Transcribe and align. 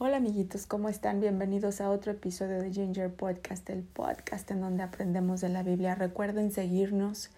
Hola 0.00 0.18
amiguitos, 0.18 0.66
¿cómo 0.66 0.88
están? 0.88 1.18
Bienvenidos 1.18 1.80
a 1.80 1.90
otro 1.90 2.12
episodio 2.12 2.62
de 2.62 2.72
Ginger 2.72 3.12
Podcast, 3.12 3.68
el 3.68 3.82
podcast 3.82 4.48
en 4.52 4.60
donde 4.60 4.84
aprendemos 4.84 5.40
de 5.40 5.48
la 5.48 5.64
Biblia. 5.64 5.96
Recuerden 5.96 6.52
seguirnos 6.52 7.30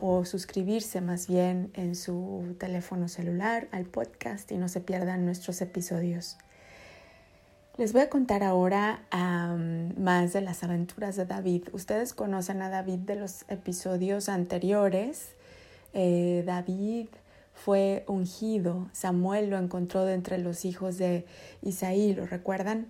o 0.00 0.24
suscribirse 0.24 1.00
más 1.00 1.26
bien 1.26 1.72
en 1.74 1.96
su 1.96 2.54
teléfono 2.60 3.08
celular 3.08 3.66
al 3.72 3.86
podcast 3.86 4.52
y 4.52 4.58
no 4.58 4.68
se 4.68 4.80
pierdan 4.80 5.24
nuestros 5.24 5.60
episodios. 5.60 6.38
Les 7.76 7.92
voy 7.92 8.02
a 8.02 8.08
contar 8.08 8.44
ahora 8.44 9.02
más 9.98 10.32
de 10.32 10.40
las 10.40 10.62
aventuras 10.62 11.16
de 11.16 11.26
David. 11.26 11.64
Ustedes 11.72 12.14
conocen 12.14 12.62
a 12.62 12.68
David 12.68 13.00
de 13.00 13.16
los 13.16 13.44
episodios 13.48 14.28
anteriores. 14.28 15.32
Eh, 15.94 16.44
David 16.46 17.08
fue 17.64 18.04
ungido. 18.06 18.88
Samuel 18.92 19.50
lo 19.50 19.58
encontró 19.58 20.04
de 20.04 20.14
entre 20.14 20.38
los 20.38 20.64
hijos 20.64 20.96
de 20.96 21.26
Isaí, 21.62 22.14
¿lo 22.14 22.26
recuerdan? 22.26 22.86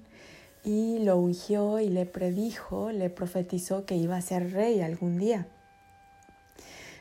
Y 0.65 0.99
lo 1.01 1.17
ungió 1.19 1.81
y 1.81 1.89
le 1.89 2.07
predijo, 2.07 2.93
le 2.93 3.11
profetizó 3.11 3.85
que 3.85 3.97
iba 3.97 4.17
a 4.17 4.23
ser 4.23 4.53
rey 4.53 4.81
algún 4.81 5.19
día. 5.19 5.49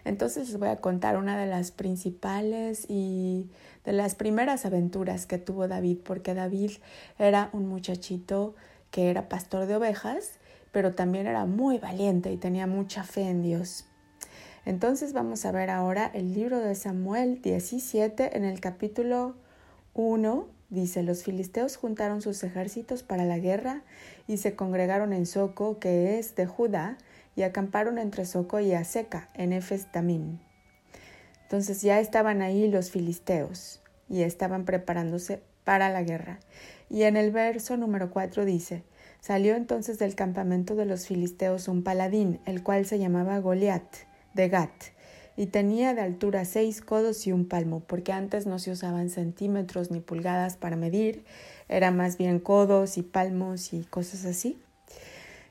Entonces 0.05 0.49
les 0.49 0.59
voy 0.59 0.70
a 0.70 0.77
contar 0.77 1.17
una 1.17 1.38
de 1.38 1.45
las 1.45 1.71
principales 1.71 2.85
y 2.89 3.49
de 3.86 3.91
las 3.91 4.16
primeras 4.16 4.66
aventuras 4.66 5.25
que 5.25 5.38
tuvo 5.38 5.67
David, 5.67 5.99
porque 6.03 6.33
David 6.33 6.72
era 7.20 7.49
un 7.53 7.67
muchachito 7.67 8.55
que 8.91 9.09
era 9.09 9.30
pastor 9.30 9.67
de 9.67 9.75
ovejas, 9.75 10.39
pero 10.72 10.95
también 10.95 11.27
era 11.27 11.45
muy 11.45 11.77
valiente 11.77 12.31
y 12.31 12.38
tenía 12.38 12.66
mucha 12.66 13.03
fe 13.03 13.30
en 13.30 13.44
Dios. 13.44 13.88
Entonces 14.66 15.13
vamos 15.13 15.45
a 15.45 15.52
ver 15.52 15.70
ahora 15.70 16.12
el 16.13 16.34
libro 16.34 16.59
de 16.59 16.76
Samuel 16.76 17.41
17 17.41 18.36
en 18.36 18.44
el 18.44 18.59
capítulo 18.59 19.36
1. 19.94 20.48
Dice, 20.70 21.02
los 21.02 21.23
filisteos 21.23 21.77
juntaron 21.77 22.22
sus 22.22 22.44
ejércitos 22.44 23.02
para 23.02 23.26
la 23.26 23.40
guerra 23.40 23.81
y 24.28 24.38
se 24.38 24.56
congregaron 24.56 25.14
en 25.14 25.25
Soco, 25.25 25.80
que 25.80 26.20
es 26.20 26.36
de 26.36 26.45
Judá, 26.45 26.98
y 27.36 27.44
acamparon 27.44 27.98
entre 27.98 28.25
Soco 28.25 28.59
y 28.59 28.73
Aseca, 28.73 29.30
en 29.33 29.53
Efes 29.53 29.88
Entonces 31.44 31.81
ya 31.81 32.00
estaban 32.00 32.42
ahí 32.42 32.67
los 32.70 32.92
filisteos 32.92 33.81
y 34.09 34.23
estaban 34.23 34.66
preparándose 34.66 35.42
para 35.64 35.89
la 35.89 36.03
guerra. 36.03 36.39
Y 36.89 37.03
en 37.03 37.16
el 37.17 37.31
verso 37.31 37.78
número 37.78 38.11
4 38.11 38.45
dice, 38.45 38.83
Salió 39.22 39.55
entonces 39.55 40.00
del 40.00 40.16
campamento 40.16 40.76
de 40.76 40.86
los 40.86 41.08
filisteos 41.08 41.67
un 41.67 41.83
paladín, 41.83 42.39
el 42.45 42.61
cual 42.61 42.86
se 42.86 43.00
llamaba 43.00 43.39
Goliat 43.39 44.08
de 44.33 44.49
Gat, 44.49 44.72
y 45.35 45.45
tenía 45.45 45.94
de 45.94 46.02
altura 46.02 46.44
seis 46.44 46.81
codos 46.81 47.25
y 47.25 47.31
un 47.31 47.47
palmo, 47.47 47.80
porque 47.80 48.11
antes 48.11 48.45
no 48.45 48.59
se 48.59 48.71
usaban 48.71 49.09
centímetros 49.09 49.89
ni 49.89 50.02
pulgadas 50.02 50.58
para 50.58 50.75
medir, 50.75 51.23
era 51.69 51.91
más 51.91 52.17
bien 52.17 52.39
codos 52.39 52.97
y 52.97 53.03
palmos 53.03 53.73
y 53.73 53.86
cosas 53.86 54.25
así. 54.25 54.59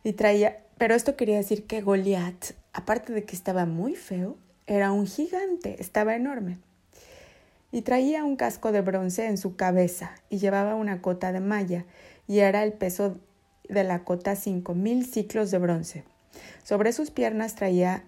Y 0.04 0.12
traía, 0.12 0.58
pero 0.76 0.94
esto 0.94 1.16
quería 1.16 1.36
decir 1.36 1.66
que 1.66 1.80
Goliat, 1.80 2.52
aparte 2.72 3.12
de 3.12 3.24
que 3.24 3.34
estaba 3.34 3.64
muy 3.66 3.94
feo, 3.94 4.36
era 4.66 4.92
un 4.92 5.06
gigante, 5.06 5.76
estaba 5.80 6.14
enorme. 6.14 6.58
Y 7.72 7.82
traía 7.82 8.24
un 8.24 8.36
casco 8.36 8.72
de 8.72 8.82
bronce 8.82 9.26
en 9.26 9.38
su 9.38 9.56
cabeza 9.56 10.14
y 10.28 10.38
llevaba 10.38 10.74
una 10.74 11.00
cota 11.00 11.32
de 11.32 11.40
malla, 11.40 11.86
y 12.26 12.40
era 12.40 12.62
el 12.62 12.74
peso 12.74 13.16
de 13.68 13.84
la 13.84 14.04
cota 14.04 14.36
cinco 14.36 14.74
mil 14.74 15.06
ciclos 15.06 15.50
de 15.50 15.58
bronce. 15.58 16.04
Sobre 16.62 16.92
sus 16.92 17.10
piernas 17.10 17.54
traía 17.54 18.04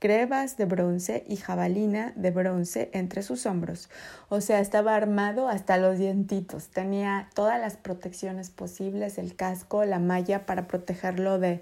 grebas 0.00 0.56
de 0.56 0.64
bronce 0.64 1.24
y 1.28 1.36
jabalina 1.36 2.12
de 2.16 2.30
bronce 2.30 2.90
entre 2.92 3.22
sus 3.22 3.46
hombros. 3.46 3.90
O 4.28 4.40
sea, 4.40 4.60
estaba 4.60 4.96
armado 4.96 5.48
hasta 5.48 5.76
los 5.76 5.98
dientitos. 5.98 6.68
Tenía 6.68 7.28
todas 7.34 7.60
las 7.60 7.76
protecciones 7.76 8.50
posibles, 8.50 9.18
el 9.18 9.36
casco, 9.36 9.84
la 9.84 9.98
malla 9.98 10.46
para 10.46 10.66
protegerlo 10.66 11.38
de, 11.38 11.60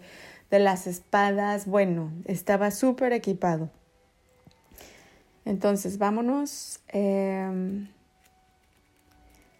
de 0.50 0.58
las 0.60 0.86
espadas. 0.86 1.66
Bueno, 1.66 2.12
estaba 2.26 2.70
súper 2.70 3.12
equipado. 3.12 3.70
Entonces, 5.44 5.96
vámonos 5.96 6.80
em, 6.88 7.88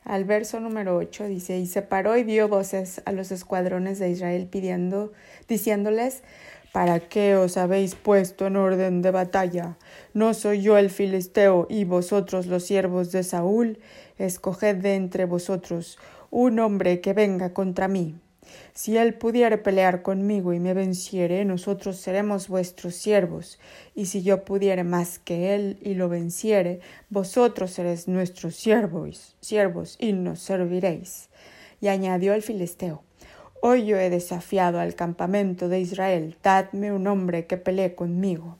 al 0.05 0.25
verso 0.25 0.61
número 0.61 0.97
8. 0.99 1.25
Dice, 1.29 1.59
y 1.59 1.67
se 1.67 1.81
paró 1.81 2.17
y 2.19 2.25
dio 2.25 2.47
voces 2.47 3.01
a 3.07 3.13
los 3.13 3.33
escuadrones 3.33 3.99
de 3.99 4.11
Israel 4.11 4.47
pidiendo, 4.51 5.15
diciéndoles, 5.49 6.23
¿Para 6.73 7.01
qué 7.01 7.35
os 7.35 7.57
habéis 7.57 7.95
puesto 7.95 8.47
en 8.47 8.57
orden 8.57 9.01
de 9.01 9.11
batalla? 9.11 9.79
¿No 10.13 10.35
soy 10.35 10.61
yo 10.61 10.77
el 10.77 10.91
filisteo 10.91 11.67
y 11.71 11.85
vosotros 11.85 12.47
los 12.47 12.65
siervos 12.65 13.11
de 13.11 13.23
Saúl? 13.23 13.79
Escoged 14.19 14.77
de 14.77 14.95
entre 14.95 15.25
vosotros 15.25 15.99
un 16.31 16.59
hombre 16.59 17.01
que 17.01 17.15
venga 17.15 17.55
contra 17.55 17.89
mí. 17.89 18.17
Si 18.75 18.99
él 18.99 19.15
pudiere 19.15 19.57
pelear 19.57 20.03
conmigo 20.03 20.53
y 20.53 20.61
me 20.61 20.75
venciere, 20.75 21.45
nosotros 21.47 21.97
seremos 21.97 22.49
vuestros 22.49 22.95
siervos, 22.95 23.59
y 23.95 24.07
si 24.07 24.23
yo 24.23 24.45
pudiere 24.45 24.85
más 24.85 25.19
que 25.19 25.55
él 25.55 25.79
y 25.83 25.95
lo 25.95 26.11
venciere, 26.11 26.81
vosotros 27.09 27.71
seréis 27.73 28.09
nuestros 28.09 28.57
siervos, 28.57 29.37
siervos 29.41 29.97
y 29.99 30.13
nos 30.13 30.41
serviréis. 30.41 31.29
Y 31.81 31.89
añadió 31.89 32.35
el 32.35 32.43
filisteo 32.43 33.08
Hoy 33.61 33.87
yo 33.87 33.97
he 33.99 34.09
desafiado 34.09 34.79
al 34.79 34.95
campamento 34.95 35.69
de 35.69 35.81
Israel, 35.81 36.37
dadme 36.43 36.93
un 36.93 37.07
hombre 37.09 37.47
que 37.47 37.57
pelee 37.57 37.95
conmigo. 37.95 38.57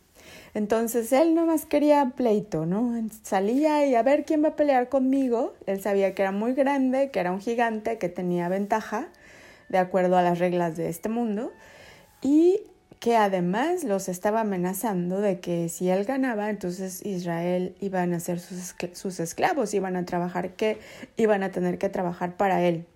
Entonces 0.55 1.13
él 1.13 1.35
no 1.35 1.47
más 1.47 1.67
quería 1.67 2.13
pleito, 2.17 2.67
¿no? 2.67 2.95
Salía 3.23 3.87
y 3.87 3.95
a 3.95 4.03
ver 4.03 4.25
quién 4.25 4.43
va 4.43 4.49
a 4.49 4.57
pelear 4.57 4.89
conmigo. 4.89 5.55
Él 5.67 5.81
sabía 5.81 6.15
que 6.15 6.23
era 6.23 6.33
muy 6.33 6.53
grande, 6.53 7.11
que 7.11 7.21
era 7.21 7.31
un 7.31 7.41
gigante, 7.41 7.99
que 7.99 8.09
tenía 8.09 8.49
ventaja, 8.49 9.09
de 9.69 9.79
acuerdo 9.79 10.17
a 10.17 10.23
las 10.23 10.41
reglas 10.41 10.77
de 10.77 10.89
este 10.89 11.09
mundo, 11.09 11.53
y 12.21 12.63
que 12.99 13.17
además 13.17 13.85
los 13.85 14.09
estaba 14.09 14.41
amenazando 14.41 15.21
de 15.21 15.39
que 15.39 15.69
si 15.69 15.91
él 15.91 16.05
ganaba, 16.05 16.51
entonces 16.51 17.07
Israel 17.07 17.77
iban 17.81 18.13
a 18.13 18.21
ser 18.21 18.41
sus, 18.41 19.21
esclavos, 19.21 19.75
iban 19.75 19.95
a 19.95 20.05
trabajar 20.05 20.55
que 20.55 20.79
iban 21.17 21.45
a 21.45 21.53
tener 21.53 21.79
que 21.79 21.89
trabajar 21.89 22.37
para 22.37 22.65
él. 22.65 22.87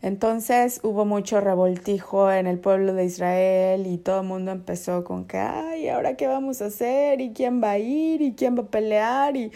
Entonces 0.00 0.80
hubo 0.84 1.04
mucho 1.04 1.40
revoltijo 1.40 2.30
en 2.30 2.46
el 2.46 2.58
pueblo 2.58 2.94
de 2.94 3.04
Israel 3.04 3.86
y 3.86 3.98
todo 3.98 4.20
el 4.20 4.26
mundo 4.26 4.52
empezó 4.52 5.02
con 5.02 5.24
que, 5.24 5.38
ay, 5.38 5.88
¿ahora 5.88 6.16
qué 6.16 6.28
vamos 6.28 6.62
a 6.62 6.66
hacer? 6.66 7.20
¿Y 7.20 7.32
quién 7.32 7.62
va 7.62 7.72
a 7.72 7.78
ir? 7.78 8.22
¿Y 8.22 8.34
quién 8.34 8.56
va 8.56 8.62
a 8.62 8.66
pelear? 8.66 9.36
Y 9.36 9.50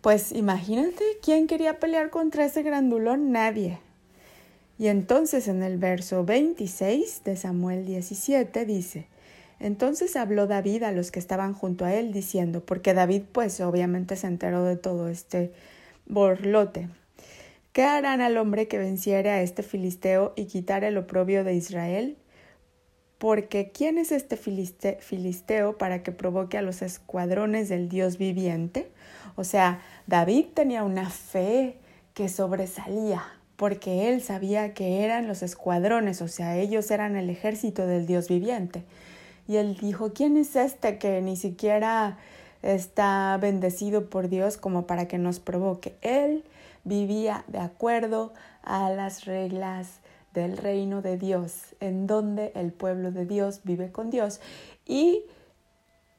pues 0.00 0.32
imagínate, 0.32 1.04
¿quién 1.22 1.46
quería 1.46 1.78
pelear 1.78 2.10
contra 2.10 2.44
ese 2.44 2.62
grandulón? 2.62 3.30
Nadie. 3.30 3.78
Y 4.78 4.88
entonces 4.88 5.46
en 5.46 5.62
el 5.62 5.78
verso 5.78 6.24
26 6.24 7.22
de 7.24 7.36
Samuel 7.36 7.86
17 7.86 8.66
dice, 8.66 9.06
entonces 9.60 10.16
habló 10.16 10.48
David 10.48 10.82
a 10.82 10.90
los 10.92 11.12
que 11.12 11.20
estaban 11.20 11.54
junto 11.54 11.84
a 11.84 11.94
él 11.94 12.12
diciendo, 12.12 12.64
porque 12.64 12.92
David 12.92 13.22
pues 13.30 13.60
obviamente 13.60 14.16
se 14.16 14.26
enteró 14.26 14.64
de 14.64 14.76
todo 14.76 15.08
este 15.08 15.52
borlote. 16.06 16.88
¿Qué 17.74 17.82
harán 17.82 18.20
al 18.20 18.36
hombre 18.36 18.68
que 18.68 18.78
venciere 18.78 19.30
a 19.30 19.42
este 19.42 19.64
filisteo 19.64 20.32
y 20.36 20.44
quitare 20.44 20.86
el 20.86 20.96
oprobio 20.96 21.42
de 21.42 21.54
Israel? 21.54 22.16
Porque 23.18 23.72
¿quién 23.72 23.98
es 23.98 24.12
este 24.12 24.36
filisteo 24.36 25.76
para 25.76 26.04
que 26.04 26.12
provoque 26.12 26.56
a 26.56 26.62
los 26.62 26.82
escuadrones 26.82 27.68
del 27.68 27.88
Dios 27.88 28.16
viviente? 28.16 28.92
O 29.34 29.42
sea, 29.42 29.80
David 30.06 30.44
tenía 30.54 30.84
una 30.84 31.10
fe 31.10 31.74
que 32.14 32.28
sobresalía, 32.28 33.24
porque 33.56 34.08
él 34.08 34.22
sabía 34.22 34.72
que 34.72 35.02
eran 35.02 35.26
los 35.26 35.42
escuadrones, 35.42 36.22
o 36.22 36.28
sea, 36.28 36.56
ellos 36.56 36.88
eran 36.92 37.16
el 37.16 37.28
ejército 37.28 37.88
del 37.88 38.06
Dios 38.06 38.28
viviente. 38.28 38.84
Y 39.48 39.56
él 39.56 39.76
dijo, 39.80 40.12
¿quién 40.12 40.36
es 40.36 40.54
este 40.54 40.98
que 40.98 41.20
ni 41.22 41.36
siquiera 41.36 42.18
está 42.62 43.36
bendecido 43.42 44.10
por 44.10 44.28
Dios 44.28 44.58
como 44.58 44.86
para 44.86 45.08
que 45.08 45.18
nos 45.18 45.40
provoque? 45.40 45.96
Él 46.02 46.44
vivía 46.84 47.44
de 47.48 47.58
acuerdo 47.58 48.32
a 48.62 48.90
las 48.90 49.24
reglas 49.24 50.00
del 50.32 50.56
reino 50.56 51.00
de 51.00 51.16
Dios, 51.16 51.74
en 51.80 52.06
donde 52.06 52.52
el 52.54 52.72
pueblo 52.72 53.12
de 53.12 53.24
Dios 53.24 53.60
vive 53.64 53.92
con 53.92 54.10
Dios 54.10 54.40
y 54.86 55.22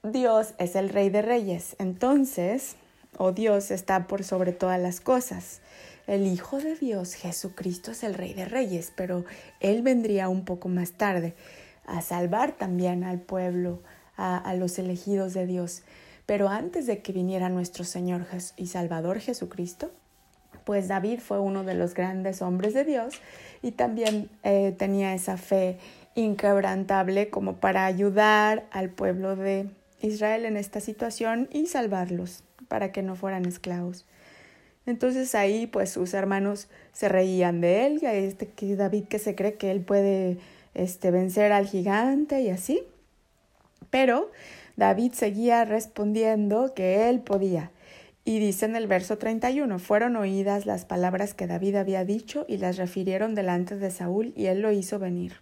Dios 0.04 0.54
es 0.58 0.76
el 0.76 0.90
rey 0.90 1.10
de 1.10 1.22
reyes. 1.22 1.76
Entonces, 1.80 2.76
o 3.18 3.26
oh 3.26 3.32
Dios 3.32 3.72
está 3.72 4.08
por 4.08 4.24
sobre 4.24 4.52
todas 4.52 4.80
las 4.80 5.02
cosas. 5.02 5.62
El 6.08 6.28
Hijo 6.28 6.60
de 6.60 6.76
Dios, 6.76 7.16
Jesucristo, 7.16 7.92
es 7.92 8.04
el 8.04 8.14
Rey 8.14 8.34
de 8.34 8.46
Reyes, 8.46 8.94
pero 8.96 9.26
Él 9.60 9.82
vendría 9.82 10.30
un 10.30 10.46
poco 10.46 10.70
más 10.70 10.92
tarde 10.92 11.34
a 11.88 12.02
salvar 12.02 12.52
también 12.52 13.04
al 13.04 13.20
pueblo, 13.20 13.82
a, 14.16 14.38
a 14.38 14.54
los 14.54 14.78
elegidos 14.78 15.34
de 15.34 15.48
Dios. 15.48 15.82
Pero 16.28 16.50
antes 16.50 16.86
de 16.86 17.02
que 17.02 17.12
viniera 17.12 17.50
nuestro 17.50 17.84
Señor 17.84 18.28
y 18.56 18.68
Salvador 18.68 19.20
Jesucristo, 19.20 19.92
pues 20.66 20.88
David 20.88 21.20
fue 21.20 21.40
uno 21.40 21.64
de 21.64 21.76
los 21.76 21.94
grandes 21.94 22.42
hombres 22.42 22.74
de 22.74 22.84
Dios 22.84 23.22
y 23.62 23.72
también 23.72 24.30
eh, 24.44 24.76
tenía 24.78 25.14
esa 25.14 25.38
fe 25.38 25.78
inquebrantable 26.16 27.30
como 27.30 27.58
para 27.58 27.86
ayudar 27.86 28.66
al 28.72 28.90
pueblo 28.90 29.36
de 29.36 29.70
Israel 30.02 30.46
en 30.46 30.58
esta 30.58 30.80
situación 30.80 31.48
y 31.52 31.68
salvarlos 31.68 32.44
para 32.68 32.92
que 32.92 33.04
no 33.04 33.16
fueran 33.16 33.46
esclavos. 33.46 34.06
Entonces 34.86 35.36
ahí 35.36 35.68
pues 35.68 35.90
sus 35.90 36.14
hermanos 36.14 36.68
se 36.94 37.10
reían 37.10 37.62
de 37.62 37.86
él, 37.86 38.00
este 38.04 38.48
que 38.48 38.76
David 38.76 39.06
que 39.06 39.20
se 39.20 39.36
cree 39.36 39.56
que 39.56 39.72
él 39.72 39.82
puede 39.82 40.38
este, 40.74 41.12
vencer 41.12 41.52
al 41.52 41.68
gigante 41.68 42.42
y 42.42 42.50
así. 42.50 42.82
Pero 43.90 44.32
David 44.76 45.14
seguía 45.14 45.66
respondiendo 45.66 46.74
que 46.74 47.10
él 47.10 47.20
podía. 47.20 47.72
Y 48.28 48.40
dice 48.40 48.66
en 48.66 48.76
el 48.76 48.88
verso 48.88 49.20
31, 49.20 49.78
fueron 49.78 50.16
oídas 50.16 50.66
las 50.66 50.84
palabras 50.84 51.36
que 51.36 51.46
David 51.46 51.76
había 51.76 52.04
dicho 52.06 52.44
y 52.50 52.58
las 52.58 52.78
refirieron 52.78 53.36
delante 53.36 53.76
de 53.76 53.92
Saúl 53.92 54.34
y 54.36 54.48
él 54.48 54.62
lo 54.62 54.72
hizo 54.72 54.98
venir. 54.98 55.34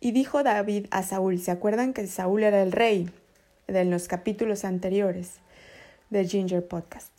Y 0.00 0.12
dijo 0.12 0.42
David 0.42 0.86
a 0.90 1.02
Saúl, 1.02 1.38
¿se 1.38 1.50
acuerdan 1.50 1.92
que 1.92 2.06
Saúl 2.06 2.44
era 2.44 2.62
el 2.62 2.72
rey 2.72 3.10
de 3.68 3.84
los 3.84 4.08
capítulos 4.08 4.64
anteriores 4.64 5.34
de 6.08 6.24
Ginger 6.24 6.66
Podcast? 6.66 7.12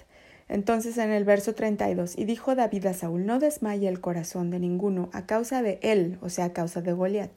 Entonces 0.49 0.97
en 0.97 1.11
el 1.11 1.23
verso 1.23 1.53
32, 1.53 2.17
y 2.17 2.25
dijo 2.25 2.55
David 2.55 2.87
a 2.87 2.93
Saúl, 2.95 3.27
no 3.27 3.37
desmaye 3.37 3.87
el 3.87 4.01
corazón 4.01 4.49
de 4.49 4.59
ninguno 4.59 5.11
a 5.13 5.27
causa 5.27 5.61
de 5.61 5.77
él, 5.83 6.17
o 6.21 6.29
sea, 6.29 6.45
a 6.45 6.53
causa 6.53 6.81
de 6.81 6.93
Goliat. 6.93 7.31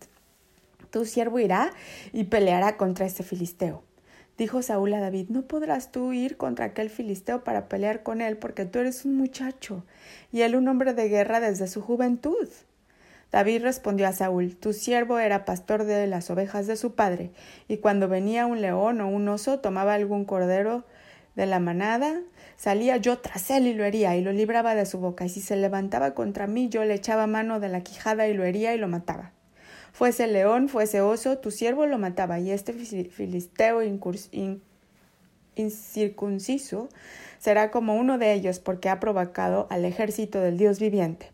Tu 0.91 1.05
siervo 1.05 1.39
irá 1.39 1.71
y 2.15 2.25
peleará 2.25 2.79
contra 2.79 3.05
este 3.05 3.23
filisteo. 3.23 3.83
Dijo 4.39 4.61
Saúl 4.61 4.93
a 4.93 5.01
David, 5.01 5.31
no 5.31 5.43
podrás 5.43 5.91
tú 5.91 6.13
ir 6.13 6.37
contra 6.37 6.67
aquel 6.67 6.91
filisteo 6.91 7.43
para 7.43 7.69
pelear 7.69 8.03
con 8.03 8.21
él, 8.21 8.37
porque 8.37 8.67
tú 8.67 8.79
eres 8.79 9.07
un 9.07 9.17
muchacho, 9.17 9.85
y 10.31 10.43
él 10.43 10.57
un 10.57 10.69
hombre 10.69 10.93
de 10.93 11.09
guerra 11.09 11.41
desde 11.41 11.69
su 11.69 11.81
juventud. 11.81 12.49
David 13.33 13.63
respondió 13.63 14.07
a 14.07 14.13
Saúl, 14.13 14.55
tu 14.57 14.75
siervo 14.75 15.19
era 15.19 15.47
pastor 15.47 15.85
de 15.85 16.07
las 16.07 16.29
ovejas 16.31 16.67
de 16.67 16.77
su 16.77 16.95
padre, 16.95 17.31
y 17.67 17.79
cuando 17.79 18.09
venía 18.09 18.45
un 18.45 18.61
león 18.61 19.01
o 19.01 19.09
un 19.09 19.27
oso 19.29 19.61
tomaba 19.61 19.95
algún 19.95 20.27
cordero 20.27 20.85
de 21.35 21.47
la 21.47 21.59
manada, 21.59 22.21
salía 22.57 22.99
yo 22.99 23.19
tras 23.19 23.51
él 23.51 23.67
y 23.67 23.73
lo 23.73 23.85
hería 23.85 24.17
y 24.17 24.23
lo 24.23 24.33
libraba 24.33 24.75
de 24.75 24.85
su 24.85 24.99
boca, 24.99 25.25
y 25.25 25.31
si 25.31 25.41
se 25.41 25.57
levantaba 25.57 26.13
contra 26.13 26.47
mí 26.47 26.69
yo 26.69 26.85
le 26.85 26.93
echaba 26.93 27.27
mano 27.27 27.59
de 27.59 27.71
la 27.71 27.81
quijada 27.81 28.29
y 28.29 28.35
lo 28.35 28.45
hería 28.45 28.75
y 28.75 28.79
lo 28.79 28.87
mataba. 28.87 29.33
Fuese 29.97 30.27
león, 30.27 30.69
fuese 30.69 31.01
oso, 31.01 31.39
tu 31.39 31.51
siervo 31.51 31.87
lo 31.87 31.97
mataba, 31.97 32.39
y 32.39 32.51
este 32.51 32.75
filisteo 32.75 33.81
incircunciso 35.55 36.91
será 37.39 37.71
como 37.71 37.97
uno 37.97 38.19
de 38.19 38.35
ellos 38.35 38.59
porque 38.59 38.91
ha 38.91 39.01
provocado 39.01 39.67
al 39.71 39.87
ejército 39.87 40.43
del 40.43 40.59
Dios 40.59 40.81
viviente. 40.81 41.31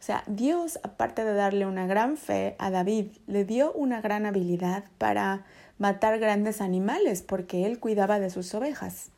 O 0.00 0.02
sea, 0.02 0.24
Dios, 0.26 0.80
aparte 0.82 1.24
de 1.24 1.34
darle 1.34 1.64
una 1.64 1.86
gran 1.86 2.16
fe 2.16 2.56
a 2.58 2.72
David, 2.72 3.06
le 3.28 3.44
dio 3.44 3.72
una 3.72 4.00
gran 4.00 4.26
habilidad 4.26 4.82
para 4.98 5.44
matar 5.78 6.18
grandes 6.18 6.60
animales 6.60 7.22
porque 7.22 7.66
él 7.66 7.78
cuidaba 7.78 8.18
de 8.18 8.30
sus 8.30 8.52
ovejas. 8.52 9.10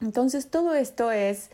Entonces 0.00 0.50
todo 0.50 0.74
esto 0.74 1.12
es 1.12 1.50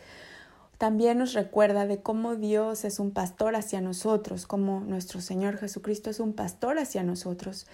también 0.79 1.19
nos 1.19 1.33
recuerda 1.33 1.87
de 1.87 2.01
cómo 2.03 2.37
Dios 2.37 2.85
es 2.85 2.99
un 2.99 3.11
pastor 3.11 3.57
hacia 3.57 3.81
nosotros, 3.81 4.47
como 4.47 4.81
nuestro 4.81 5.21
Señor 5.21 5.57
Jesucristo 5.57 6.11
es 6.11 6.21
un 6.21 6.33
pastor 6.35 6.79
hacia 6.79 7.03
nosotros, 7.03 7.67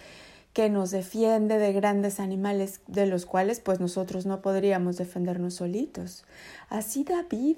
que 0.52 0.68
nos 0.68 0.90
defiende 0.90 1.58
de 1.58 1.72
grandes 1.72 2.20
animales 2.20 2.80
de 2.86 3.06
los 3.06 3.24
cuales 3.26 3.60
pues 3.60 3.80
nosotros 3.80 4.26
no 4.26 4.42
podríamos 4.42 4.98
defendernos 4.98 5.54
solitos. 5.54 6.24
Así 6.68 7.04
David, 7.04 7.56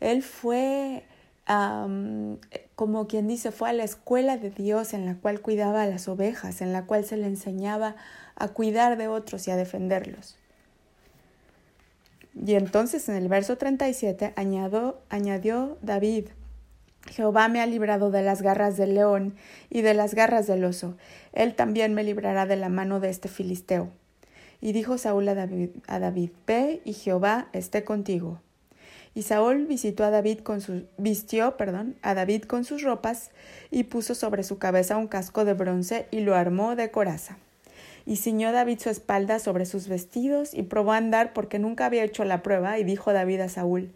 él 0.00 0.22
fue 0.22 1.04
como 2.74 3.06
quien 3.06 3.28
dice, 3.28 3.52
fue 3.52 3.70
a 3.70 3.72
la 3.72 3.84
escuela 3.84 4.36
de 4.36 4.50
Dios 4.50 4.94
en 4.94 5.06
la 5.06 5.14
cual 5.14 5.40
cuidaba 5.40 5.82
a 5.82 5.86
las 5.86 6.08
ovejas, 6.08 6.60
en 6.60 6.72
la 6.72 6.86
cual 6.86 7.04
se 7.04 7.16
le 7.16 7.26
enseñaba 7.26 7.94
a 8.34 8.48
cuidar 8.48 8.96
de 8.96 9.06
otros 9.08 9.46
y 9.46 9.52
a 9.52 9.56
defenderlos. 9.56 10.36
Y 12.44 12.54
entonces 12.54 13.08
en 13.08 13.16
el 13.16 13.28
verso 13.28 13.56
37 13.56 14.34
añadió, 14.36 14.98
añadió 15.08 15.78
David, 15.80 16.26
Jehová 17.08 17.48
me 17.48 17.60
ha 17.60 17.66
librado 17.66 18.10
de 18.10 18.22
las 18.22 18.42
garras 18.42 18.76
del 18.76 18.94
león 18.94 19.36
y 19.70 19.82
de 19.82 19.94
las 19.94 20.14
garras 20.14 20.46
del 20.46 20.64
oso. 20.64 20.96
Él 21.32 21.54
también 21.54 21.94
me 21.94 22.04
librará 22.04 22.46
de 22.46 22.56
la 22.56 22.68
mano 22.68 23.00
de 23.00 23.10
este 23.10 23.28
filisteo. 23.28 23.90
Y 24.60 24.72
dijo 24.72 24.98
Saúl 24.98 25.28
a 25.28 25.34
David, 25.34 25.70
a 25.86 25.98
David 25.98 26.30
Ve 26.46 26.80
y 26.84 26.94
Jehová 26.94 27.48
esté 27.52 27.84
contigo. 27.84 28.40
Y 29.14 29.22
Saúl 29.22 29.66
visitó 29.66 30.04
a 30.04 30.10
David 30.10 30.40
con 30.40 30.60
su, 30.60 30.86
vistió, 30.98 31.56
perdón, 31.56 31.96
a 32.02 32.14
David 32.14 32.42
con 32.42 32.64
sus 32.64 32.82
ropas 32.82 33.30
y 33.70 33.84
puso 33.84 34.14
sobre 34.14 34.42
su 34.42 34.58
cabeza 34.58 34.98
un 34.98 35.08
casco 35.08 35.46
de 35.46 35.54
bronce 35.54 36.06
y 36.10 36.20
lo 36.20 36.34
armó 36.34 36.76
de 36.76 36.90
coraza. 36.90 37.38
Y 38.06 38.16
ciñó 38.16 38.52
David 38.52 38.78
su 38.78 38.88
espalda 38.88 39.40
sobre 39.40 39.66
sus 39.66 39.88
vestidos 39.88 40.54
y 40.54 40.62
probó 40.62 40.92
a 40.92 40.96
andar 40.96 41.32
porque 41.32 41.58
nunca 41.58 41.86
había 41.86 42.04
hecho 42.04 42.24
la 42.24 42.42
prueba 42.42 42.78
y 42.78 42.84
dijo 42.84 43.12
David 43.12 43.40
a 43.40 43.48
Saúl, 43.48 43.92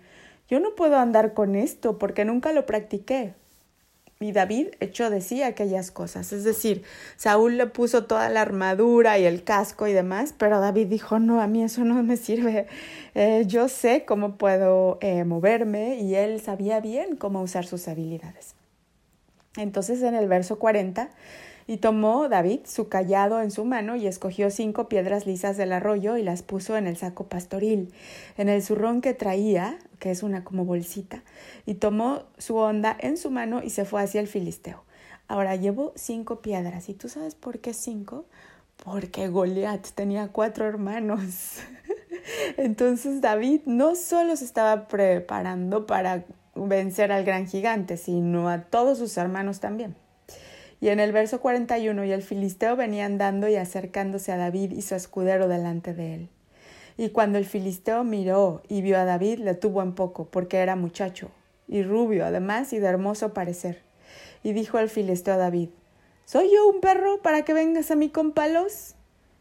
yo 0.49 0.59
no 0.59 0.75
puedo 0.75 0.97
andar 0.99 1.33
con 1.33 1.55
esto 1.55 1.97
porque 1.97 2.25
nunca 2.25 2.53
lo 2.53 2.67
practiqué. 2.67 3.35
Y 4.23 4.33
David 4.33 4.69
echó 4.81 5.09
de 5.09 5.23
sí 5.23 5.43
aquellas 5.43 5.91
cosas. 5.91 6.35
Es 6.35 6.45
decir, 6.45 6.83
Saúl 7.17 7.57
le 7.57 7.67
puso 7.67 8.05
toda 8.05 8.29
la 8.29 8.43
armadura 8.43 9.19
y 9.19 9.25
el 9.25 9.45
casco 9.45 9.87
y 9.87 9.95
demás, 9.95 10.35
pero 10.37 10.61
David 10.61 10.89
dijo, 10.89 11.19
no, 11.19 11.41
a 11.41 11.47
mí 11.47 11.63
eso 11.63 11.85
no 11.87 12.03
me 12.03 12.19
sirve. 12.19 12.67
Eh, 13.15 13.45
yo 13.47 13.69
sé 13.69 14.05
cómo 14.05 14.37
puedo 14.37 14.99
eh, 15.01 15.25
moverme 15.25 16.01
y 16.01 16.17
él 16.17 16.43
sabía 16.43 16.81
bien 16.81 17.17
cómo 17.17 17.41
usar 17.41 17.65
sus 17.65 17.89
habilidades. 17.89 18.57
Entonces 19.57 20.03
en 20.03 20.15
el 20.15 20.29
verso 20.29 20.59
40 20.59 21.09
y 21.67 21.79
tomó 21.79 22.29
David 22.29 22.61
su 22.65 22.89
callado 22.89 23.41
en 23.43 23.51
su 23.51 23.65
mano 23.65 23.97
y 23.97 24.07
escogió 24.07 24.51
cinco 24.51 24.89
piedras 24.89 25.27
lisas 25.27 25.57
del 25.57 25.73
arroyo 25.73 26.17
y 26.17 26.23
las 26.23 26.43
puso 26.43 26.77
en 26.77 26.87
el 26.87 26.97
saco 26.97 27.25
pastoril, 27.25 27.93
en 28.37 28.49
el 28.49 28.63
zurrón 28.63 29.01
que 29.01 29.15
traía, 29.15 29.79
que 29.99 30.11
es 30.11 30.23
una 30.23 30.45
como 30.45 30.65
bolsita, 30.65 31.23
y 31.67 31.75
tomó 31.75 32.25
su 32.39 32.57
onda 32.57 32.97
en 32.99 33.17
su 33.17 33.31
mano 33.31 33.63
y 33.63 33.71
se 33.71 33.85
fue 33.85 34.03
hacia 34.03 34.21
el 34.21 34.29
filisteo. 34.29 34.85
Ahora 35.31 35.55
llevó 35.55 35.93
cinco 35.95 36.41
piedras. 36.41 36.89
¿Y 36.89 36.95
tú 36.95 37.09
sabes 37.09 37.37
por 37.37 37.61
qué 37.61 37.73
cinco? 37.73 38.25
Porque 38.83 39.29
Goliat 39.29 39.87
tenía 39.95 40.27
cuatro 40.27 40.67
hermanos. 40.67 41.59
Entonces 42.57 43.21
David 43.21 43.61
no 43.65 43.95
solo 43.95 44.35
se 44.35 44.45
estaba 44.45 44.89
preparando 44.89 45.87
para 45.87 46.25
vencer 46.57 47.13
al 47.13 47.25
gran 47.25 47.47
gigante, 47.47 47.97
sino 47.97 48.49
a 48.49 48.63
todos 48.63 48.99
sus 48.99 49.17
hermanos 49.19 49.61
también. 49.61 49.95
Y 50.81 50.89
en 50.89 51.01
el 51.01 51.13
verso 51.13 51.41
41, 51.41 52.05
y 52.05 52.13
el 52.13 52.23
filisteo 52.23 52.75
venía 52.77 53.05
andando 53.05 53.49
y 53.49 53.57
acercándose 53.57 54.33
a 54.33 54.37
David 54.37 54.73
y 54.73 54.83
su 54.83 54.95
escudero 54.95 55.47
delante 55.47 55.93
de 55.93 56.15
él. 56.15 56.29
Y 56.97 57.11
cuando 57.11 57.39
el 57.39 57.45
filisteo 57.45 58.05
miró 58.05 58.63
y 58.69 58.83
vio 58.83 58.99
a 58.99 59.05
David, 59.05 59.41
le 59.41 59.55
tuvo 59.55 59.83
en 59.83 59.95
poco, 59.95 60.27
porque 60.27 60.59
era 60.59 60.77
muchacho, 60.77 61.31
y 61.69 61.83
rubio 61.83 62.25
además, 62.25 62.73
y 62.73 62.79
de 62.79 62.87
hermoso 62.87 63.35
parecer. 63.35 63.83
Y 64.43 64.53
dijo 64.53 64.79
el 64.79 64.89
filisteo 64.89 65.35
a 65.35 65.39
David, 65.39 65.69
¿Soy 66.25 66.49
yo 66.55 66.69
un 66.69 66.81
perro 66.81 67.23
para 67.23 67.43
que 67.43 67.55
vengas 67.55 67.91
a 67.91 67.97
mí 67.97 68.09
con 68.09 68.33
palos? 68.33 68.95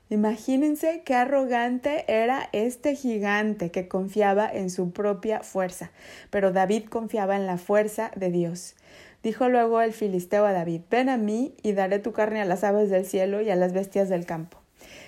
Imagínense 0.09 1.03
qué 1.05 1.13
arrogante 1.13 2.03
era 2.07 2.49
este 2.51 2.95
gigante 2.95 3.69
que 3.69 3.87
confiaba 3.87 4.49
en 4.51 4.71
su 4.71 4.89
propia 4.89 5.43
fuerza, 5.43 5.91
pero 6.31 6.51
David 6.51 6.85
confiaba 6.85 7.35
en 7.35 7.45
la 7.45 7.59
fuerza 7.59 8.09
de 8.15 8.31
Dios. 8.31 8.75
Dijo 9.23 9.49
luego 9.49 9.81
el 9.81 9.93
filisteo 9.93 10.45
a 10.45 10.53
David, 10.53 10.81
ven 10.89 11.09
a 11.09 11.17
mí 11.17 11.53
y 11.61 11.73
daré 11.73 11.99
tu 11.99 12.13
carne 12.13 12.41
a 12.41 12.45
las 12.45 12.63
aves 12.63 12.89
del 12.89 13.05
cielo 13.05 13.41
y 13.41 13.49
a 13.49 13.55
las 13.55 13.73
bestias 13.73 14.07
del 14.09 14.25
campo. 14.25 14.59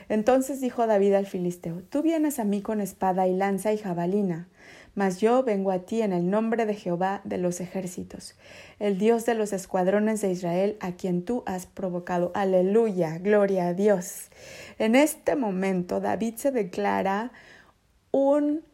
Entonces 0.09 0.59
dijo 0.59 0.87
David 0.87 1.13
al 1.13 1.25
filisteo, 1.25 1.83
tú 1.89 2.01
vienes 2.01 2.39
a 2.39 2.43
mí 2.43 2.61
con 2.61 2.81
espada 2.81 3.27
y 3.27 3.33
lanza 3.33 3.71
y 3.71 3.77
jabalina, 3.77 4.49
mas 4.93 5.21
yo 5.21 5.43
vengo 5.43 5.71
a 5.71 5.79
ti 5.79 6.01
en 6.01 6.11
el 6.11 6.29
nombre 6.29 6.65
de 6.65 6.73
Jehová 6.73 7.21
de 7.23 7.37
los 7.37 7.61
ejércitos, 7.61 8.35
el 8.79 8.97
Dios 8.97 9.25
de 9.25 9.35
los 9.35 9.53
escuadrones 9.53 10.19
de 10.19 10.31
Israel, 10.31 10.75
a 10.81 10.91
quien 10.91 11.23
tú 11.23 11.43
has 11.45 11.65
provocado. 11.65 12.33
Aleluya, 12.35 13.17
gloria 13.19 13.67
a 13.67 13.73
Dios. 13.73 14.29
En 14.77 14.95
este 14.95 15.37
momento 15.37 16.01
David 16.01 16.35
se 16.35 16.51
declara 16.51 17.31
un 18.11 18.65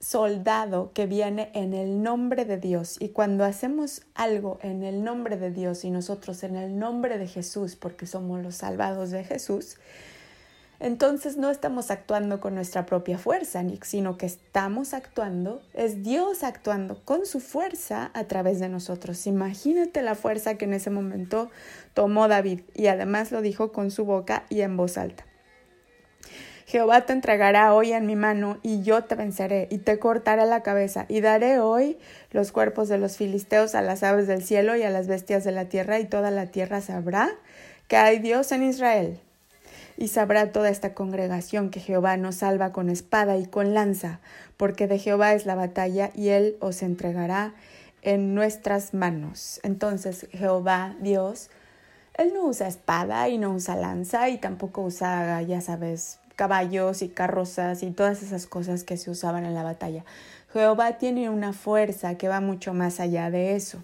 soldado 0.00 0.92
que 0.92 1.06
viene 1.06 1.50
en 1.54 1.74
el 1.74 2.02
nombre 2.02 2.44
de 2.44 2.58
Dios. 2.58 2.96
Y 3.00 3.10
cuando 3.10 3.44
hacemos 3.44 4.02
algo 4.14 4.58
en 4.62 4.84
el 4.84 5.02
nombre 5.02 5.36
de 5.36 5.50
Dios 5.50 5.84
y 5.84 5.90
nosotros 5.90 6.42
en 6.42 6.56
el 6.56 6.78
nombre 6.78 7.18
de 7.18 7.26
Jesús, 7.26 7.76
porque 7.76 8.06
somos 8.06 8.42
los 8.42 8.56
salvados 8.56 9.10
de 9.10 9.24
Jesús, 9.24 9.76
entonces 10.80 11.36
no 11.36 11.50
estamos 11.50 11.90
actuando 11.90 12.38
con 12.40 12.54
nuestra 12.54 12.86
propia 12.86 13.18
fuerza, 13.18 13.64
sino 13.82 14.16
que 14.16 14.26
estamos 14.26 14.94
actuando, 14.94 15.60
es 15.74 16.04
Dios 16.04 16.44
actuando 16.44 17.02
con 17.04 17.26
su 17.26 17.40
fuerza 17.40 18.12
a 18.14 18.24
través 18.24 18.60
de 18.60 18.68
nosotros. 18.68 19.26
Imagínate 19.26 20.02
la 20.02 20.14
fuerza 20.14 20.54
que 20.54 20.66
en 20.66 20.74
ese 20.74 20.90
momento 20.90 21.50
tomó 21.94 22.28
David 22.28 22.60
y 22.74 22.86
además 22.86 23.32
lo 23.32 23.42
dijo 23.42 23.72
con 23.72 23.90
su 23.90 24.04
boca 24.04 24.44
y 24.50 24.60
en 24.60 24.76
voz 24.76 24.98
alta. 24.98 25.27
Jehová 26.68 27.06
te 27.06 27.14
entregará 27.14 27.72
hoy 27.72 27.94
en 27.94 28.04
mi 28.04 28.14
mano, 28.14 28.58
y 28.62 28.82
yo 28.82 29.02
te 29.04 29.14
venceré, 29.14 29.68
y 29.70 29.78
te 29.78 29.98
cortaré 29.98 30.44
la 30.44 30.62
cabeza, 30.62 31.06
y 31.08 31.22
daré 31.22 31.60
hoy 31.60 31.96
los 32.30 32.52
cuerpos 32.52 32.90
de 32.90 32.98
los 32.98 33.16
filisteos 33.16 33.74
a 33.74 33.80
las 33.80 34.02
aves 34.02 34.26
del 34.26 34.44
cielo 34.44 34.76
y 34.76 34.82
a 34.82 34.90
las 34.90 35.06
bestias 35.06 35.44
de 35.44 35.52
la 35.52 35.64
tierra, 35.70 35.98
y 35.98 36.04
toda 36.04 36.30
la 36.30 36.48
tierra 36.48 36.82
sabrá 36.82 37.30
que 37.86 37.96
hay 37.96 38.18
Dios 38.18 38.52
en 38.52 38.64
Israel. 38.64 39.18
Y 39.96 40.08
sabrá 40.08 40.52
toda 40.52 40.68
esta 40.68 40.92
congregación 40.92 41.70
que 41.70 41.80
Jehová 41.80 42.18
nos 42.18 42.34
salva 42.34 42.70
con 42.70 42.90
espada 42.90 43.38
y 43.38 43.46
con 43.46 43.72
lanza, 43.72 44.20
porque 44.58 44.86
de 44.86 44.98
Jehová 44.98 45.32
es 45.32 45.46
la 45.46 45.54
batalla 45.54 46.10
y 46.14 46.28
él 46.28 46.58
os 46.60 46.82
entregará 46.82 47.54
en 48.02 48.34
nuestras 48.34 48.92
manos. 48.92 49.58
Entonces 49.62 50.26
Jehová, 50.32 50.96
Dios, 51.00 51.48
él 52.12 52.34
no 52.34 52.44
usa 52.44 52.68
espada 52.68 53.26
y 53.30 53.38
no 53.38 53.54
usa 53.54 53.74
lanza 53.74 54.28
y 54.28 54.36
tampoco 54.36 54.82
usa, 54.82 55.40
ya 55.40 55.62
sabes, 55.62 56.20
caballos 56.38 57.02
y 57.02 57.08
carrozas 57.08 57.82
y 57.82 57.90
todas 57.90 58.22
esas 58.22 58.46
cosas 58.46 58.84
que 58.84 58.96
se 58.96 59.10
usaban 59.10 59.44
en 59.44 59.54
la 59.54 59.64
batalla. 59.64 60.04
Jehová 60.52 60.96
tiene 60.96 61.28
una 61.30 61.52
fuerza 61.52 62.16
que 62.16 62.28
va 62.28 62.40
mucho 62.40 62.72
más 62.72 63.00
allá 63.00 63.28
de 63.28 63.56
eso. 63.56 63.82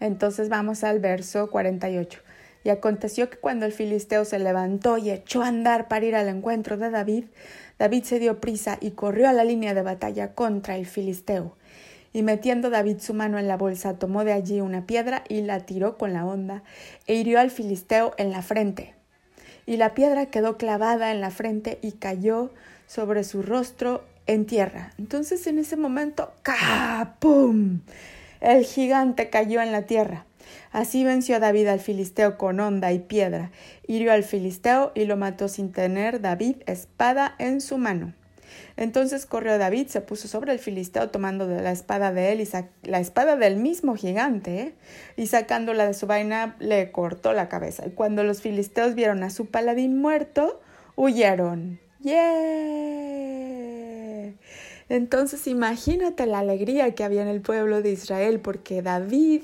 Entonces 0.00 0.48
vamos 0.48 0.84
al 0.84 0.98
verso 0.98 1.50
48. 1.50 2.20
Y 2.64 2.70
aconteció 2.70 3.28
que 3.28 3.36
cuando 3.36 3.66
el 3.66 3.72
filisteo 3.72 4.24
se 4.24 4.38
levantó 4.38 4.96
y 4.96 5.10
echó 5.10 5.42
a 5.42 5.48
andar 5.48 5.88
para 5.88 6.06
ir 6.06 6.16
al 6.16 6.28
encuentro 6.28 6.78
de 6.78 6.88
David, 6.88 7.24
David 7.78 8.04
se 8.04 8.18
dio 8.18 8.40
prisa 8.40 8.78
y 8.80 8.92
corrió 8.92 9.28
a 9.28 9.34
la 9.34 9.44
línea 9.44 9.74
de 9.74 9.82
batalla 9.82 10.32
contra 10.32 10.76
el 10.76 10.86
filisteo. 10.86 11.54
Y 12.14 12.22
metiendo 12.22 12.70
David 12.70 13.00
su 13.00 13.12
mano 13.12 13.38
en 13.38 13.46
la 13.46 13.58
bolsa, 13.58 13.98
tomó 13.98 14.24
de 14.24 14.32
allí 14.32 14.62
una 14.62 14.86
piedra 14.86 15.22
y 15.28 15.42
la 15.42 15.60
tiró 15.60 15.98
con 15.98 16.14
la 16.14 16.24
honda, 16.24 16.62
e 17.06 17.14
hirió 17.14 17.40
al 17.40 17.50
filisteo 17.50 18.14
en 18.16 18.30
la 18.30 18.40
frente. 18.40 18.97
Y 19.68 19.76
la 19.76 19.92
piedra 19.92 20.24
quedó 20.24 20.56
clavada 20.56 21.12
en 21.12 21.20
la 21.20 21.30
frente 21.30 21.78
y 21.82 21.92
cayó 21.92 22.50
sobre 22.86 23.22
su 23.22 23.42
rostro 23.42 24.02
en 24.26 24.46
tierra. 24.46 24.94
Entonces 24.96 25.46
en 25.46 25.58
ese 25.58 25.76
momento, 25.76 26.32
¡capum! 26.40 27.80
El 28.40 28.64
gigante 28.64 29.28
cayó 29.28 29.60
en 29.60 29.70
la 29.70 29.82
tierra. 29.82 30.24
Así 30.72 31.04
venció 31.04 31.38
David 31.38 31.66
al 31.66 31.80
filisteo 31.80 32.38
con 32.38 32.60
honda 32.60 32.92
y 32.92 32.98
piedra, 32.98 33.50
hirió 33.86 34.10
al 34.12 34.24
filisteo 34.24 34.90
y 34.94 35.04
lo 35.04 35.18
mató 35.18 35.48
sin 35.48 35.70
tener 35.70 36.22
David 36.22 36.56
espada 36.64 37.34
en 37.38 37.60
su 37.60 37.76
mano. 37.76 38.14
Entonces 38.76 39.26
corrió 39.26 39.58
David, 39.58 39.88
se 39.88 40.00
puso 40.00 40.28
sobre 40.28 40.52
el 40.52 40.58
filisteo 40.58 41.10
tomando 41.10 41.46
de 41.46 41.60
la 41.62 41.72
espada 41.72 42.12
de 42.12 42.32
él 42.32 42.40
y 42.40 42.48
la 42.88 43.00
espada 43.00 43.36
del 43.36 43.56
mismo 43.56 43.96
gigante, 43.96 44.74
y 45.16 45.26
sacándola 45.26 45.86
de 45.86 45.94
su 45.94 46.06
vaina 46.06 46.56
le 46.58 46.90
cortó 46.92 47.32
la 47.32 47.48
cabeza. 47.48 47.86
Y 47.86 47.90
cuando 47.90 48.24
los 48.24 48.40
filisteos 48.40 48.94
vieron 48.94 49.22
a 49.22 49.30
su 49.30 49.46
paladín 49.46 49.98
muerto, 50.00 50.60
huyeron. 50.96 51.80
¡Yeah! 52.00 52.18
Entonces 54.88 55.46
imagínate 55.46 56.26
la 56.26 56.38
alegría 56.38 56.94
que 56.94 57.04
había 57.04 57.22
en 57.22 57.28
el 57.28 57.40
pueblo 57.40 57.82
de 57.82 57.92
Israel 57.92 58.40
porque 58.40 58.80
David, 58.80 59.42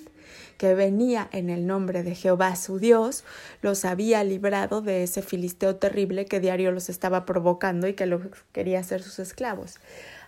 que 0.58 0.74
venía 0.74 1.28
en 1.32 1.50
el 1.50 1.66
nombre 1.66 2.02
de 2.02 2.14
Jehová 2.14 2.56
su 2.56 2.78
Dios, 2.78 3.24
los 3.62 3.84
había 3.84 4.22
librado 4.24 4.80
de 4.80 5.02
ese 5.02 5.22
filisteo 5.22 5.76
terrible 5.76 6.26
que 6.26 6.40
diario 6.40 6.72
los 6.72 6.88
estaba 6.88 7.24
provocando 7.24 7.86
y 7.88 7.94
que 7.94 8.06
los 8.06 8.22
quería 8.52 8.80
hacer 8.80 9.02
sus 9.02 9.18
esclavos. 9.18 9.80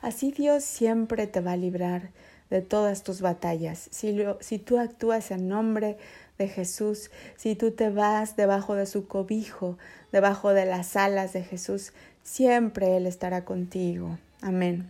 Así 0.02 0.32
Dios 0.32 0.64
siempre 0.64 1.26
te 1.26 1.40
va 1.40 1.52
a 1.52 1.56
librar 1.56 2.10
de 2.50 2.62
todas 2.62 3.02
tus 3.02 3.20
batallas. 3.20 3.88
Si, 3.90 4.16
si 4.40 4.58
tú 4.58 4.78
actúas 4.78 5.30
en 5.30 5.48
nombre 5.48 5.96
de 6.38 6.48
Jesús, 6.48 7.10
si 7.36 7.56
tú 7.56 7.70
te 7.70 7.90
vas 7.90 8.36
debajo 8.36 8.74
de 8.74 8.86
su 8.86 9.06
cobijo, 9.06 9.78
debajo 10.12 10.52
de 10.52 10.66
las 10.66 10.96
alas 10.96 11.32
de 11.32 11.42
Jesús, 11.42 11.92
siempre 12.22 12.96
Él 12.96 13.06
estará 13.06 13.44
contigo. 13.44 14.18
Amén. 14.42 14.88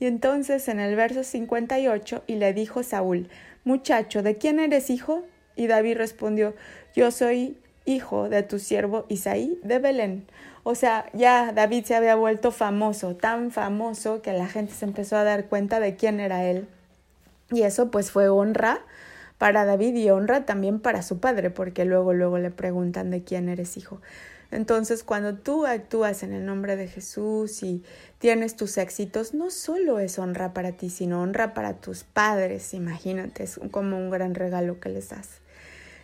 Y 0.00 0.06
entonces 0.06 0.68
en 0.68 0.80
el 0.80 0.94
verso 0.96 1.24
58, 1.24 2.24
y 2.26 2.36
le 2.36 2.52
dijo 2.52 2.82
Saúl, 2.82 3.28
Muchacho, 3.68 4.22
¿de 4.22 4.38
quién 4.38 4.60
eres 4.60 4.88
hijo? 4.88 5.26
Y 5.54 5.66
David 5.66 5.98
respondió, 5.98 6.54
Yo 6.96 7.10
soy 7.10 7.58
hijo 7.84 8.30
de 8.30 8.42
tu 8.42 8.58
siervo 8.58 9.04
Isaí 9.10 9.60
de 9.62 9.78
Belén. 9.78 10.26
O 10.62 10.74
sea, 10.74 11.04
ya 11.12 11.52
David 11.52 11.84
se 11.84 11.94
había 11.94 12.14
vuelto 12.14 12.50
famoso, 12.50 13.14
tan 13.14 13.50
famoso 13.50 14.22
que 14.22 14.32
la 14.32 14.46
gente 14.46 14.72
se 14.72 14.86
empezó 14.86 15.18
a 15.18 15.24
dar 15.24 15.48
cuenta 15.48 15.80
de 15.80 15.96
quién 15.96 16.18
era 16.18 16.46
él. 16.46 16.66
Y 17.50 17.60
eso 17.60 17.90
pues 17.90 18.10
fue 18.10 18.30
honra 18.30 18.80
para 19.36 19.66
David 19.66 19.96
y 19.96 20.08
honra 20.08 20.46
también 20.46 20.80
para 20.80 21.02
su 21.02 21.20
padre, 21.20 21.50
porque 21.50 21.84
luego 21.84 22.14
luego 22.14 22.38
le 22.38 22.50
preguntan 22.50 23.10
de 23.10 23.22
quién 23.22 23.50
eres 23.50 23.76
hijo. 23.76 24.00
Entonces, 24.50 25.04
cuando 25.04 25.34
tú 25.34 25.66
actúas 25.66 26.22
en 26.22 26.32
el 26.32 26.46
nombre 26.46 26.76
de 26.76 26.88
Jesús 26.88 27.62
y 27.62 27.82
tienes 28.18 28.56
tus 28.56 28.78
éxitos, 28.78 29.34
no 29.34 29.50
solo 29.50 29.98
es 29.98 30.18
honra 30.18 30.54
para 30.54 30.72
ti, 30.72 30.88
sino 30.88 31.20
honra 31.22 31.52
para 31.52 31.74
tus 31.74 32.04
padres. 32.04 32.72
Imagínate, 32.72 33.44
es 33.44 33.60
como 33.70 33.98
un 33.98 34.10
gran 34.10 34.34
regalo 34.34 34.80
que 34.80 34.88
les 34.88 35.10
das. 35.10 35.40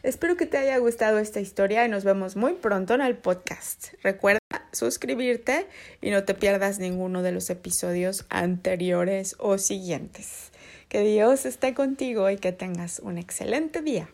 Espero 0.02 0.36
que 0.36 0.44
te 0.44 0.58
haya 0.58 0.76
gustado 0.76 1.18
esta 1.18 1.40
historia 1.40 1.86
y 1.86 1.88
nos 1.88 2.04
vemos 2.04 2.36
muy 2.36 2.52
pronto 2.52 2.92
en 2.92 3.00
el 3.00 3.16
podcast. 3.16 3.94
Recuerda 4.02 4.38
suscribirte 4.72 5.66
y 6.02 6.10
no 6.10 6.24
te 6.24 6.34
pierdas 6.34 6.78
ninguno 6.78 7.22
de 7.22 7.32
los 7.32 7.48
episodios 7.48 8.26
anteriores 8.28 9.34
o 9.38 9.56
siguientes. 9.56 10.52
Que 10.90 11.00
Dios 11.00 11.46
esté 11.46 11.72
contigo 11.72 12.28
y 12.28 12.36
que 12.36 12.52
tengas 12.52 12.98
un 12.98 13.16
excelente 13.16 13.80
día. 13.80 14.10